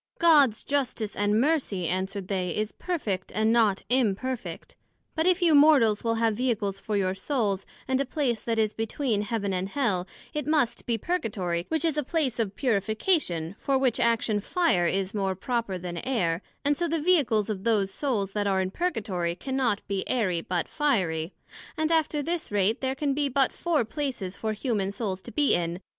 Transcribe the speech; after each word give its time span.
God's 0.17 0.63
Justice 0.63 1.15
and 1.15 1.39
Mercy, 1.39 1.87
answered 1.87 2.27
they, 2.27 2.57
is 2.57 2.71
perfect, 2.71 3.31
and 3.35 3.53
not 3.53 3.83
imperfect; 3.87 4.75
but 5.13 5.27
if 5.27 5.43
you 5.43 5.53
Mortals 5.53 6.03
will 6.03 6.15
have 6.15 6.33
Vehicles 6.35 6.79
for 6.79 6.97
your 6.97 7.13
Souls, 7.13 7.67
and 7.87 8.01
a 8.01 8.05
place 8.05 8.41
that 8.41 8.57
is 8.57 8.73
between 8.73 9.21
Heaven 9.21 9.53
and 9.53 9.69
Hell, 9.69 10.07
it 10.33 10.47
must 10.47 10.87
be 10.87 10.97
Purgatory, 10.97 11.67
which 11.69 11.85
is 11.85 11.97
a 11.97 12.03
place 12.03 12.39
of 12.39 12.55
Purification, 12.55 13.55
for 13.59 13.77
which 13.77 13.99
action 13.99 14.39
Fire 14.39 14.87
is 14.87 15.13
more 15.13 15.35
proper 15.35 15.77
then 15.77 15.97
Air; 15.97 16.41
and 16.65 16.75
so 16.75 16.87
the 16.87 16.99
Vehicles 16.99 17.47
of 17.47 17.63
those 17.63 17.91
Souls 17.93 18.31
that 18.31 18.47
are 18.47 18.59
in 18.59 18.71
Purgatory, 18.71 19.35
cannot 19.35 19.87
be 19.87 20.03
airy, 20.09 20.41
but 20.41 20.67
fiery; 20.67 21.31
and 21.77 21.91
after 21.91 22.23
this 22.23 22.51
rate 22.51 22.81
there 22.81 22.95
can 22.95 23.13
be 23.13 23.29
but 23.29 23.51
four 23.51 23.85
places 23.85 24.35
for 24.35 24.53
human 24.53 24.89
Souls 24.91 25.21
to 25.21 25.31
be 25.31 25.53
in, 25.53 25.73
viz. 25.75 25.81